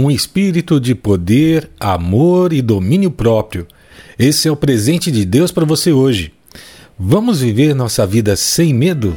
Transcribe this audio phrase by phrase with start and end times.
[0.00, 3.66] um espírito de poder, amor e domínio próprio.
[4.18, 6.32] Esse é o presente de Deus para você hoje.
[6.98, 9.14] Vamos viver nossa vida sem medo?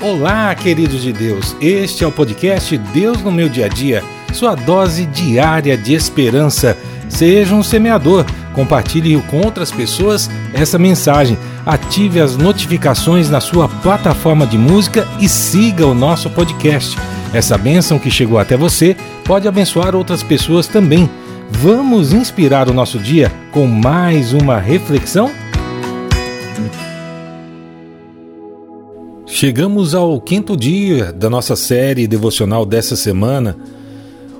[0.00, 1.56] Olá, queridos de Deus.
[1.60, 6.76] Este é o podcast Deus no meu dia a dia, sua dose diária de esperança.
[7.08, 8.24] Seja um semeador.
[8.54, 11.38] Compartilhe com outras pessoas essa mensagem.
[11.64, 16.96] Ative as notificações na sua plataforma de música e siga o nosso podcast.
[17.32, 21.08] Essa bênção que chegou até você pode abençoar outras pessoas também.
[21.50, 25.30] Vamos inspirar o nosso dia com mais uma reflexão?
[29.26, 33.56] Chegamos ao quinto dia da nossa série devocional dessa semana,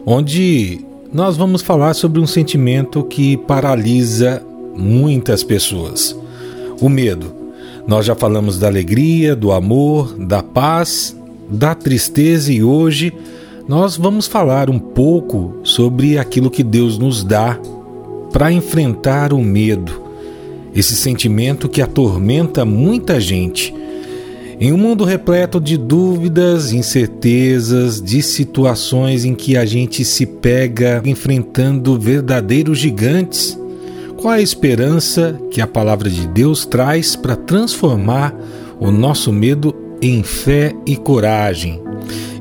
[0.04, 4.42] onde nós vamos falar sobre um sentimento que paralisa
[4.74, 6.16] muitas pessoas:
[6.80, 7.36] o medo.
[7.86, 11.17] Nós já falamos da alegria, do amor, da paz
[11.50, 13.12] da tristeza e hoje
[13.68, 17.58] nós vamos falar um pouco sobre aquilo que Deus nos dá
[18.32, 19.92] para enfrentar o medo,
[20.74, 23.74] esse sentimento que atormenta muita gente.
[24.60, 31.00] Em um mundo repleto de dúvidas, incertezas, de situações em que a gente se pega
[31.04, 33.58] enfrentando verdadeiros gigantes,
[34.16, 38.34] qual a esperança que a palavra de Deus traz para transformar
[38.80, 41.82] o nosso medo em fé e coragem.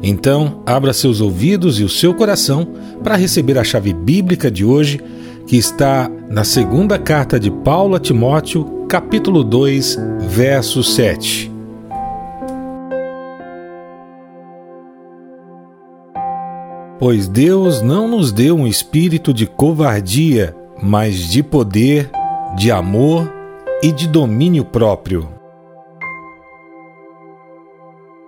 [0.02, 2.68] Então, abra seus ouvidos e o seu coração
[3.04, 5.00] para receber a chave bíblica de hoje,
[5.46, 9.98] que está na segunda carta de Paulo a Timóteo, capítulo 2,
[10.30, 11.52] verso 7.
[17.00, 22.10] Pois Deus não nos deu um espírito de covardia, mas de poder,
[22.56, 23.32] de amor
[23.84, 25.37] e de domínio próprio.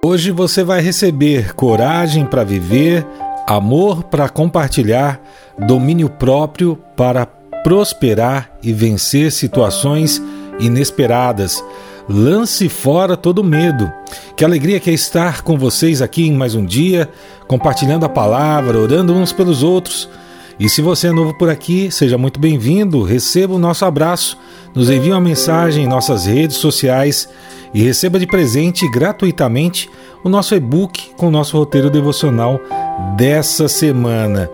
[0.02, 3.06] Hoje você vai receber coragem para viver,
[3.46, 5.22] amor para compartilhar,
[5.68, 10.22] domínio próprio para prosperar e vencer situações
[10.58, 11.62] inesperadas.
[12.08, 13.92] Lance fora todo medo.
[14.38, 17.10] Que alegria que é estar com vocês aqui em mais um dia,
[17.46, 20.08] compartilhando a palavra, orando uns pelos outros.
[20.58, 24.38] E se você é novo por aqui, seja muito bem-vindo, receba o nosso abraço,
[24.74, 27.28] nos envie uma mensagem em nossas redes sociais
[27.74, 29.90] e receba de presente gratuitamente
[30.24, 32.60] o nosso e-book com o nosso roteiro devocional
[33.16, 34.50] dessa semana.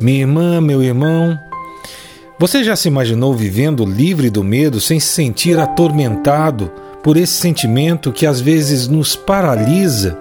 [0.00, 1.38] Minha irmã, meu irmão,
[2.38, 6.70] você já se imaginou vivendo livre do medo sem se sentir atormentado
[7.02, 10.18] por esse sentimento que às vezes nos paralisa?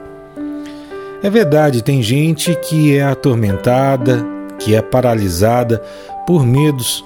[1.24, 4.26] É verdade, tem gente que é atormentada,
[4.60, 5.82] que é paralisada
[6.28, 7.04] por medos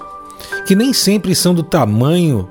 [0.66, 2.50] que nem sempre são do tamanho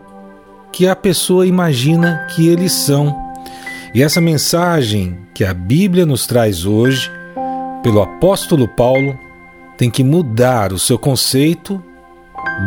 [0.76, 3.34] que a pessoa imagina que eles são.
[3.94, 7.10] E essa mensagem que a Bíblia nos traz hoje,
[7.82, 9.18] pelo apóstolo Paulo,
[9.78, 11.82] tem que mudar o seu conceito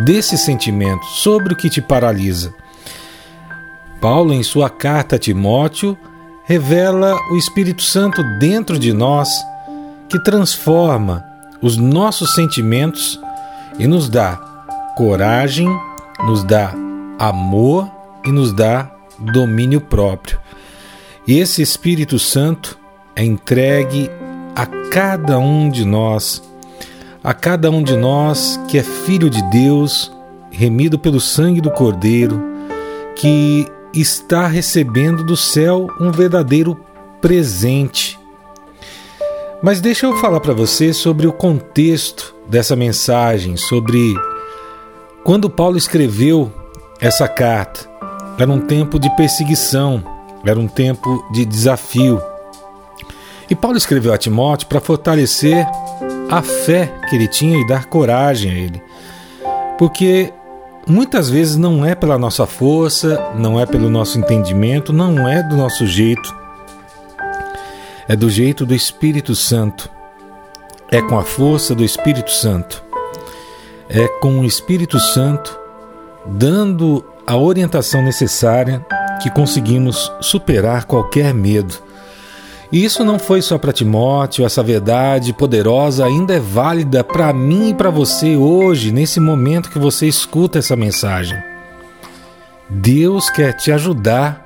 [0.06, 2.52] desse sentimento sobre o que te paralisa.
[4.02, 5.96] Paulo, em sua carta a Timóteo,
[6.46, 9.30] revela o Espírito Santo dentro de nós
[10.09, 11.24] que transforma
[11.62, 13.19] os nossos sentimentos
[13.78, 14.36] e nos dá
[14.98, 15.68] coragem,
[16.25, 16.74] nos dá
[17.19, 20.40] amor e nos dá domínio próprio.
[21.28, 22.78] E esse Espírito Santo
[23.16, 24.09] é entregue
[24.56, 26.41] a cada um de nós,
[27.24, 30.12] a cada um de nós que é filho de Deus,
[30.52, 32.41] remido pelo sangue do Cordeiro,
[33.16, 36.80] que está recebendo do céu um verdadeiro
[37.22, 38.19] presente.
[39.62, 44.16] Mas deixa eu falar para você sobre o contexto dessa mensagem, sobre
[45.24, 46.51] quando Paulo escreveu
[47.00, 47.88] essa carta.
[48.39, 50.01] Era um tempo de perseguição,
[50.45, 52.22] era um tempo de desafio.
[53.50, 55.67] E Paulo escreveu a Timóteo para fortalecer
[56.31, 58.81] a fé que ele tinha e dar coragem a ele.
[59.77, 60.31] Porque
[60.88, 65.57] muitas vezes não é pela nossa força, não é pelo nosso entendimento, não é do
[65.57, 66.33] nosso jeito.
[68.07, 69.89] É do jeito do Espírito Santo.
[70.89, 72.81] É com a força do Espírito Santo.
[73.89, 75.59] É com o Espírito Santo
[76.25, 78.84] dando a orientação necessária
[79.22, 81.76] que conseguimos superar qualquer medo.
[82.72, 87.70] E isso não foi só para Timóteo, essa verdade poderosa ainda é válida para mim
[87.70, 91.38] e para você hoje, nesse momento que você escuta essa mensagem.
[92.68, 94.44] Deus quer te ajudar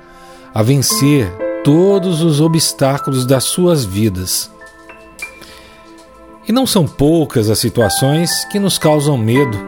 [0.54, 1.26] a vencer
[1.64, 4.50] todos os obstáculos das suas vidas.
[6.46, 9.58] E não são poucas as situações que nos causam medo.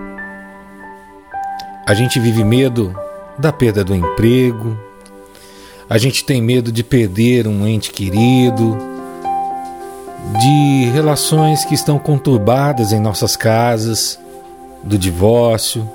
[1.87, 2.95] A gente vive medo
[3.39, 4.77] da perda do emprego,
[5.89, 8.77] a gente tem medo de perder um ente querido,
[10.41, 14.19] de relações que estão conturbadas em nossas casas,
[14.83, 15.89] do divórcio,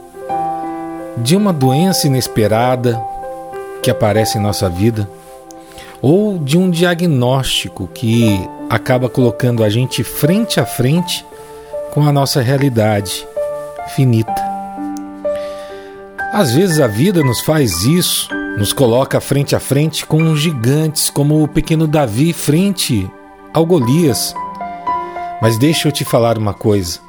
[1.18, 3.02] de uma doença inesperada
[3.84, 5.10] que aparece em nossa vida,
[6.02, 11.26] ou de um diagnóstico que acaba colocando a gente frente a frente
[11.94, 13.28] com a nossa realidade
[13.94, 14.51] finita.
[16.34, 21.44] Às vezes a vida nos faz isso, nos coloca frente a frente com gigantes como
[21.44, 23.10] o pequeno Davi frente
[23.54, 24.34] ao Golias.
[25.42, 27.00] Mas deixa eu te falar uma coisa.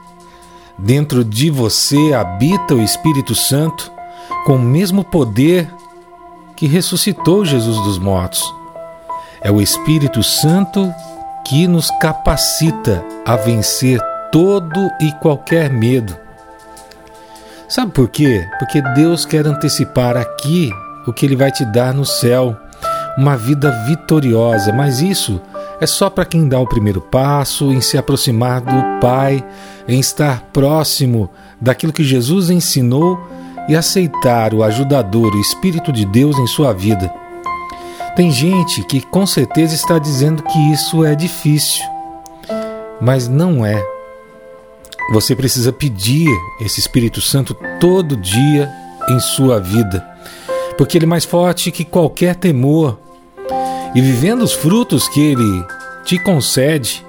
[0.76, 3.92] Dentro de você habita o Espírito Santo
[4.44, 5.72] com o mesmo poder
[6.56, 8.42] que ressuscitou Jesus dos mortos.
[9.40, 10.92] É o Espírito Santo
[11.46, 14.00] que nos capacita a vencer
[14.32, 16.21] todo e qualquer medo.
[17.72, 18.46] Sabe por quê?
[18.58, 20.70] Porque Deus quer antecipar aqui
[21.06, 22.54] o que Ele vai te dar no céu,
[23.16, 25.40] uma vida vitoriosa, mas isso
[25.80, 29.42] é só para quem dá o primeiro passo em se aproximar do Pai,
[29.88, 33.18] em estar próximo daquilo que Jesus ensinou
[33.66, 37.10] e aceitar o ajudador, o Espírito de Deus em sua vida.
[38.14, 41.82] Tem gente que com certeza está dizendo que isso é difícil,
[43.00, 43.82] mas não é.
[45.10, 46.28] Você precisa pedir
[46.60, 48.72] esse Espírito Santo todo dia
[49.10, 50.06] em sua vida,
[50.78, 52.98] porque ele é mais forte que qualquer temor.
[53.94, 55.66] E vivendo os frutos que ele
[56.04, 57.04] te concede,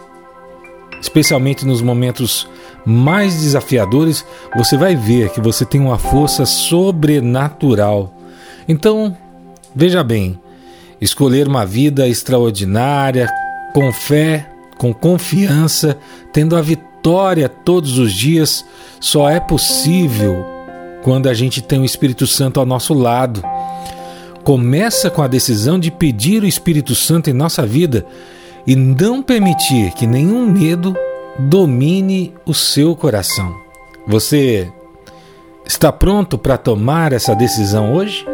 [1.01, 2.47] especialmente nos momentos
[2.85, 4.25] mais desafiadores,
[4.55, 8.13] você vai ver que você tem uma força sobrenatural.
[8.67, 9.15] Então,
[9.73, 10.37] veja bem,
[10.99, 13.29] escolher uma vida extraordinária,
[13.73, 15.97] com fé, com confiança,
[16.33, 18.65] tendo a vitória vitória todos os dias
[18.97, 20.45] só é possível
[21.03, 23.43] quando a gente tem o Espírito Santo ao nosso lado.
[24.41, 28.05] Começa com a decisão de pedir o Espírito Santo em nossa vida
[28.65, 30.95] e não permitir que nenhum medo
[31.37, 33.53] domine o seu coração.
[34.07, 34.71] Você
[35.65, 38.25] está pronto para tomar essa decisão hoje?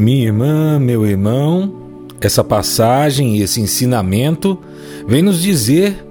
[0.00, 1.74] Minha irmã, meu irmão,
[2.22, 4.58] essa passagem e esse ensinamento
[5.06, 6.02] vem nos dizer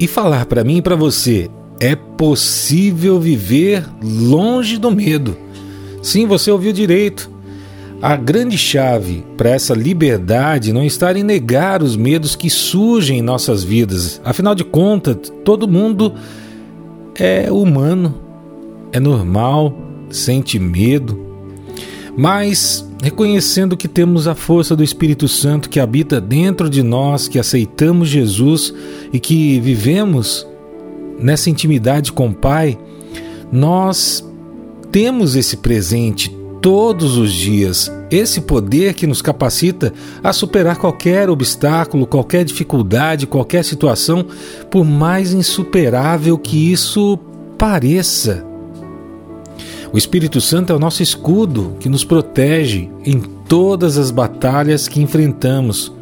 [0.00, 1.48] e falar para mim e para você:
[1.78, 5.36] é possível viver longe do medo.
[6.02, 7.30] Sim, você ouviu direito.
[8.02, 13.22] A grande chave para essa liberdade não está em negar os medos que surgem em
[13.22, 14.20] nossas vidas.
[14.24, 16.14] Afinal de contas, todo mundo
[17.14, 18.16] é humano,
[18.90, 19.72] é normal,
[20.10, 21.29] sente medo,
[22.20, 27.38] mas reconhecendo que temos a força do Espírito Santo que habita dentro de nós, que
[27.38, 28.74] aceitamos Jesus
[29.10, 30.46] e que vivemos
[31.18, 32.78] nessa intimidade com o Pai,
[33.50, 34.22] nós
[34.92, 36.28] temos esse presente
[36.60, 39.90] todos os dias, esse poder que nos capacita
[40.22, 44.26] a superar qualquer obstáculo, qualquer dificuldade, qualquer situação,
[44.70, 47.18] por mais insuperável que isso
[47.56, 48.49] pareça.
[49.92, 55.02] O Espírito Santo é o nosso escudo que nos protege em todas as batalhas que
[55.02, 55.92] enfrentamos.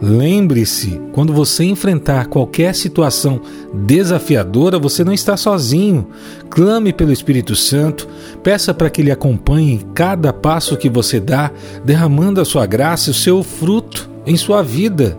[0.00, 3.40] Lembre-se, quando você enfrentar qualquer situação
[3.74, 6.06] desafiadora, você não está sozinho.
[6.48, 8.06] Clame pelo Espírito Santo,
[8.40, 11.50] peça para que ele acompanhe cada passo que você dá,
[11.84, 15.18] derramando a sua graça e o seu fruto em sua vida.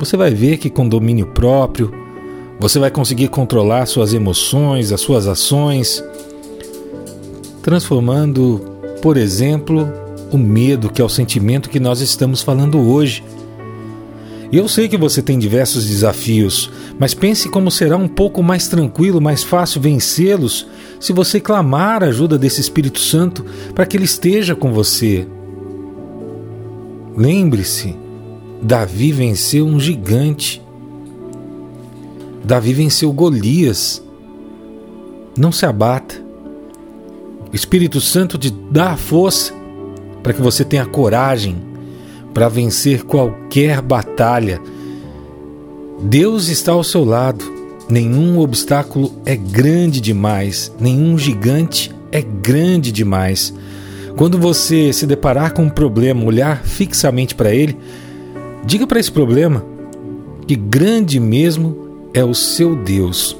[0.00, 1.92] Você vai ver que com domínio próprio,
[2.60, 6.04] você vai conseguir controlar suas emoções, as suas ações,
[7.62, 8.60] transformando,
[9.02, 9.86] por exemplo,
[10.32, 13.24] o medo, que é o sentimento que nós estamos falando hoje.
[14.52, 19.20] Eu sei que você tem diversos desafios, mas pense como será um pouco mais tranquilo,
[19.20, 20.66] mais fácil vencê-los
[20.98, 25.26] se você clamar a ajuda desse Espírito Santo para que ele esteja com você.
[27.16, 27.94] Lembre-se,
[28.60, 30.60] Davi venceu um gigante
[32.50, 34.02] Davi venceu Golias.
[35.38, 36.20] Não se abata.
[37.52, 39.52] O Espírito Santo te dá a força
[40.22, 41.56] para que você tenha coragem
[42.32, 44.60] para vencer qualquer batalha.
[46.00, 47.44] Deus está ao seu lado.
[47.88, 53.52] Nenhum obstáculo é grande demais, nenhum gigante é grande demais.
[54.16, 57.76] Quando você se deparar com um problema, olhar fixamente para ele,
[58.64, 59.64] diga para esse problema
[60.46, 61.76] que grande mesmo
[62.14, 63.36] é o seu Deus.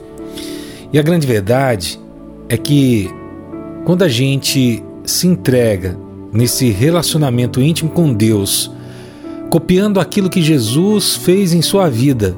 [0.93, 2.01] E a grande verdade
[2.49, 3.09] é que
[3.85, 5.99] quando a gente se entrega
[6.33, 8.71] nesse relacionamento íntimo com Deus,
[9.51, 12.37] copiando aquilo que Jesus fez em sua vida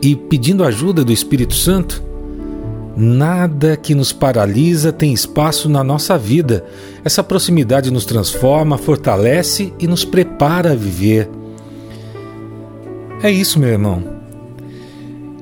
[0.00, 2.02] e pedindo ajuda do Espírito Santo,
[2.94, 6.64] Nada que nos paralisa tem espaço na nossa vida.
[7.02, 11.28] Essa proximidade nos transforma, fortalece e nos prepara a viver.
[13.22, 14.04] É isso, meu irmão.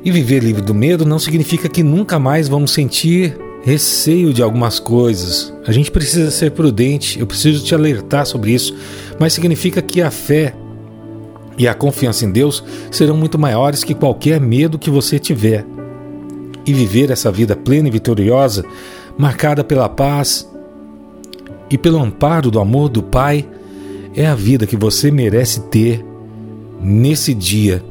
[0.05, 4.79] E viver livre do medo não significa que nunca mais vamos sentir receio de algumas
[4.79, 5.52] coisas.
[5.67, 8.75] A gente precisa ser prudente, eu preciso te alertar sobre isso,
[9.19, 10.55] mas significa que a fé
[11.59, 15.67] e a confiança em Deus serão muito maiores que qualquer medo que você tiver.
[16.64, 18.64] E viver essa vida plena e vitoriosa,
[19.19, 20.49] marcada pela paz
[21.71, 23.47] e pelo amparo do amor do Pai,
[24.14, 26.05] é a vida que você merece ter
[26.81, 27.83] nesse dia.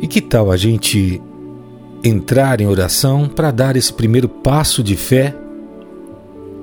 [0.00, 1.20] E que tal a gente
[2.02, 5.34] entrar em oração para dar esse primeiro passo de fé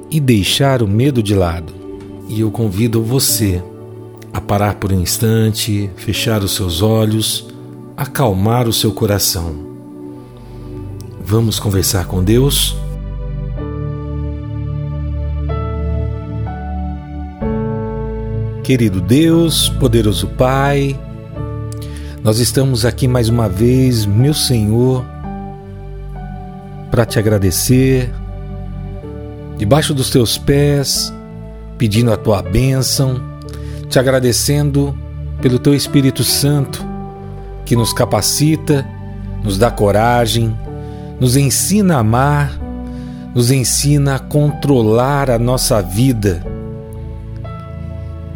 [0.10, 1.74] e deixar o medo de lado?
[2.28, 3.62] E eu convido você
[4.34, 7.48] a parar por um instante, fechar os seus olhos,
[7.96, 9.56] acalmar o seu coração.
[11.24, 12.76] Vamos conversar com Deus?
[18.64, 21.00] Querido Deus, poderoso Pai,
[22.24, 25.06] nós estamos aqui mais uma vez, meu Senhor,
[26.96, 28.10] para te agradecer,
[29.58, 31.14] debaixo dos teus pés,
[31.78, 33.22] pedindo a tua bênção,
[33.90, 34.98] te agradecendo
[35.42, 36.86] pelo teu Espírito Santo
[37.66, 38.88] que nos capacita,
[39.44, 40.58] nos dá coragem,
[41.20, 42.58] nos ensina a amar,
[43.36, 46.42] nos ensina a controlar a nossa vida.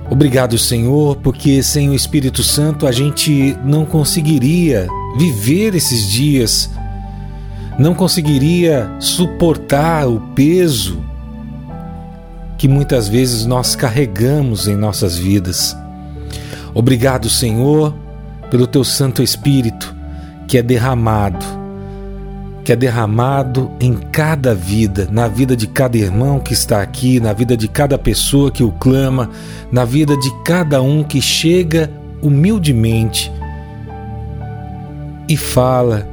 [0.10, 4.86] Obrigado, Senhor, porque sem o Espírito Santo a gente não conseguiria
[5.18, 6.70] viver esses dias,
[7.80, 11.00] não conseguiria suportar o peso
[12.58, 15.76] que muitas vezes nós carregamos em nossas vidas.
[16.74, 17.96] Obrigado, Senhor,
[18.52, 19.96] pelo teu Santo Espírito
[20.48, 21.60] que é derramado
[22.70, 27.34] que é derramado em cada vida, na vida de cada irmão que está aqui, na
[27.34, 29.32] vida de cada pessoa que o clama,
[29.72, 31.90] na vida de cada um que chega
[32.22, 33.32] humildemente
[35.28, 36.08] e fala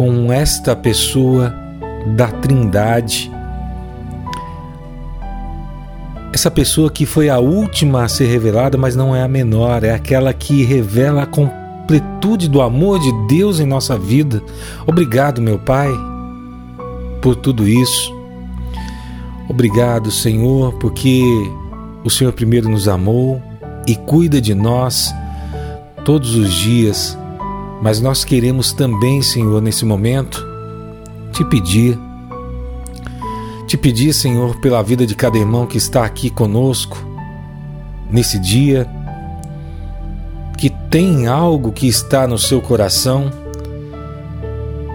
[0.00, 1.54] com esta pessoa
[2.16, 3.30] da Trindade.
[6.32, 9.92] Essa pessoa que foi a última a ser revelada, mas não é a menor, é
[9.92, 11.50] aquela que revela com
[11.90, 14.42] completude do amor de Deus em nossa vida.
[14.86, 15.90] Obrigado, meu Pai,
[17.20, 18.10] por tudo isso.
[19.50, 21.22] Obrigado, Senhor, porque
[22.02, 23.42] o Senhor primeiro nos amou
[23.86, 25.12] e cuida de nós
[26.06, 27.19] todos os dias.
[27.82, 30.46] Mas nós queremos também, Senhor, nesse momento,
[31.32, 31.98] te pedir,
[33.66, 36.98] te pedir, Senhor, pela vida de cada irmão que está aqui conosco
[38.10, 38.88] nesse dia
[40.60, 43.30] que tem algo que está no seu coração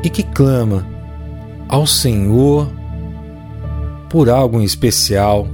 [0.04, 0.86] e que clama
[1.68, 2.70] ao Senhor
[4.08, 5.48] por algo em especial.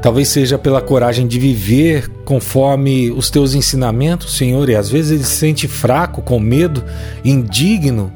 [0.00, 5.24] Talvez seja pela coragem de viver conforme os teus ensinamentos, Senhor, e às vezes ele
[5.24, 6.84] se sente fraco, com medo,
[7.24, 8.12] indigno.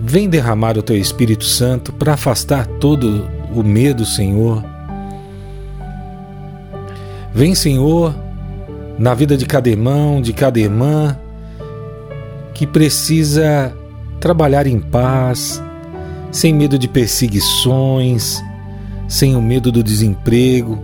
[0.00, 4.64] Vem derramar o teu Espírito Santo para afastar todo o medo, Senhor
[7.32, 8.12] Vem, Senhor,
[8.98, 11.16] na vida de cada irmão, de cada irmã
[12.52, 13.72] que precisa
[14.18, 15.62] trabalhar em paz,
[16.32, 18.42] sem medo de perseguições,
[19.10, 20.78] sem o medo do desemprego,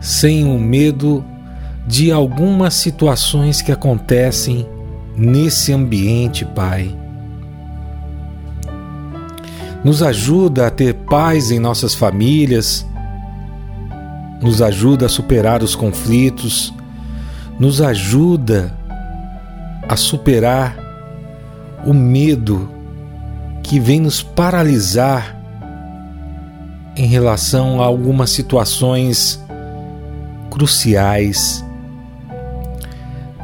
[0.00, 1.22] sem o medo
[1.86, 4.66] de algumas situações que acontecem
[5.14, 6.96] nesse ambiente, Pai.
[9.84, 12.86] Nos ajuda a ter paz em nossas famílias,
[14.40, 16.72] nos ajuda a superar os conflitos,
[17.60, 18.74] nos ajuda
[19.86, 20.78] a superar
[21.84, 22.70] o medo
[23.62, 25.37] que vem nos paralisar
[26.98, 29.40] em relação a algumas situações
[30.50, 31.64] cruciais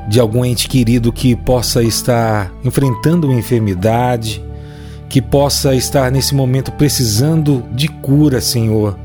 [0.09, 4.45] de algum ente querido que possa estar enfrentando uma enfermidade,
[5.09, 8.99] que possa estar nesse momento precisando de cura, Senhor,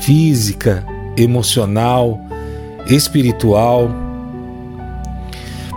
[0.00, 0.84] física,
[1.16, 2.20] emocional,
[2.88, 3.88] espiritual,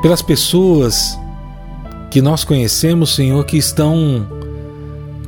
[0.01, 1.17] pelas pessoas
[2.09, 4.38] que nós conhecemos, Senhor, que estão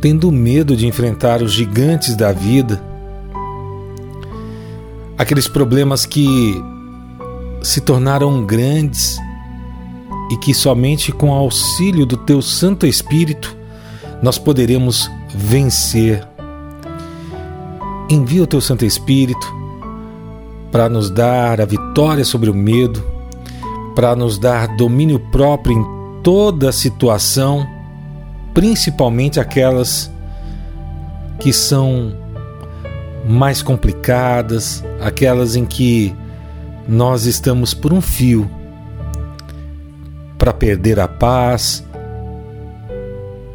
[0.01, 2.83] tendo medo de enfrentar os gigantes da vida,
[5.15, 6.59] aqueles problemas que
[7.61, 9.19] se tornaram grandes
[10.31, 13.55] e que somente com o auxílio do Teu Santo Espírito
[14.23, 16.27] nós poderemos vencer.
[18.09, 19.61] Envia o Teu Santo Espírito
[20.71, 23.03] para nos dar a vitória sobre o medo,
[23.93, 25.85] para nos dar domínio próprio em
[26.23, 27.67] toda situação,
[28.53, 30.11] principalmente aquelas
[31.39, 32.13] que são
[33.25, 36.15] mais complicadas, aquelas em que
[36.87, 38.49] nós estamos por um fio
[40.37, 41.83] para perder a paz,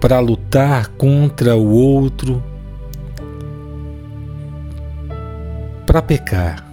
[0.01, 2.43] para lutar contra o outro,
[5.85, 6.65] para pecar.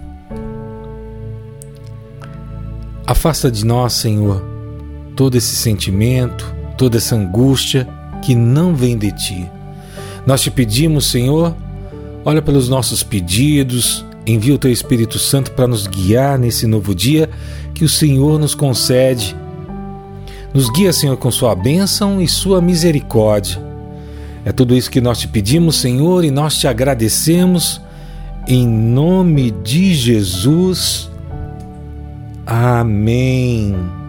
[3.06, 4.42] Afasta de nós, Senhor,
[5.14, 7.86] todo esse sentimento, toda essa angústia
[8.24, 9.50] que não vem de ti.
[10.26, 11.54] Nós te pedimos, Senhor,
[12.24, 17.28] olha pelos nossos pedidos, envia o teu Espírito Santo para nos guiar nesse novo dia
[17.74, 19.36] que o Senhor nos concede.
[20.54, 23.62] Nos guia, Senhor, com sua bênção e sua misericórdia.
[24.44, 27.80] É tudo isso que nós te pedimos, Senhor, e nós te agradecemos.
[28.46, 31.10] Em nome de Jesus.
[32.46, 34.03] Amém.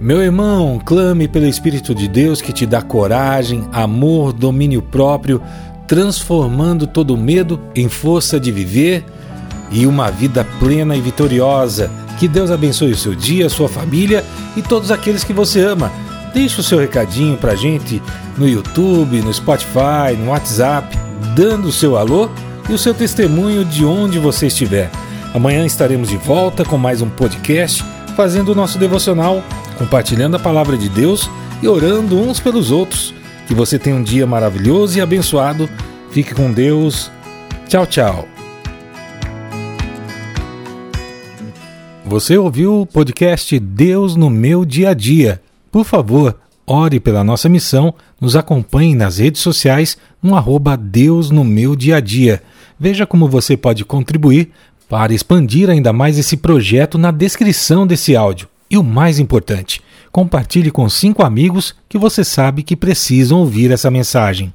[0.00, 5.42] Meu irmão, clame pelo Espírito de Deus que te dá coragem, amor, domínio próprio,
[5.86, 9.04] transformando todo medo em força de viver
[9.70, 11.90] e uma vida plena e vitoriosa.
[12.18, 14.24] Que Deus abençoe o seu dia, sua família
[14.56, 15.92] e todos aqueles que você ama.
[16.32, 18.00] Deixe o seu recadinho pra gente
[18.38, 20.96] no YouTube, no Spotify, no WhatsApp,
[21.36, 22.30] dando o seu alô
[22.70, 24.90] e o seu testemunho de onde você estiver.
[25.34, 29.42] Amanhã estaremos de volta com mais um podcast, fazendo o nosso devocional,
[29.78, 31.30] compartilhando a palavra de Deus
[31.62, 33.14] e orando uns pelos outros.
[33.46, 35.68] Que você tenha um dia maravilhoso e abençoado.
[36.10, 37.10] Fique com Deus.
[37.68, 38.28] Tchau, tchau.
[42.04, 45.40] Você ouviu o podcast Deus no meu dia a dia.
[45.70, 46.36] Por favor,
[46.66, 51.96] ore pela nossa missão, nos acompanhe nas redes sociais no arroba Deus no meu dia
[51.96, 52.42] a dia.
[52.78, 54.50] Veja como você pode contribuir
[54.90, 58.48] para expandir ainda mais esse projeto na descrição desse áudio.
[58.68, 59.80] E o mais importante,
[60.10, 64.52] compartilhe com cinco amigos que você sabe que precisam ouvir essa mensagem.